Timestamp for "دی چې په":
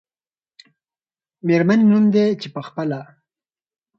2.13-2.61